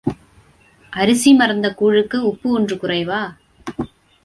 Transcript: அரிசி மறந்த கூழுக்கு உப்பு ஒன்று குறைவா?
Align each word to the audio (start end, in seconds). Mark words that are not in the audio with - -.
அரிசி 0.93 1.33
மறந்த 1.33 1.67
கூழுக்கு 1.73 2.17
உப்பு 2.23 2.49
ஒன்று 2.51 2.75
குறைவா? 2.75 3.21